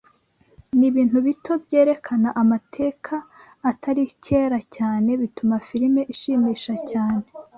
Nibintu 0.77 1.17
bito 1.25 1.51
byerekana 1.63 2.29
amateka 2.41 3.15
atari 3.71 4.03
kera 4.25 4.59
cyane 4.75 5.09
bituma 5.21 5.55
firime 5.67 6.01
ishimisha 6.13 6.73
cyane 6.91 7.25